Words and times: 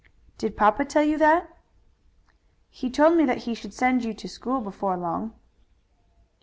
"Did 0.39 0.57
papa 0.57 0.83
tell 0.83 1.03
you 1.03 1.19
that?" 1.19 1.55
"He 2.71 2.89
told 2.89 3.15
me 3.17 3.25
that 3.25 3.43
he 3.45 3.53
should 3.53 3.71
send 3.71 4.03
you 4.03 4.15
to 4.15 4.27
school 4.27 4.59
before 4.59 4.97
long." 4.97 5.35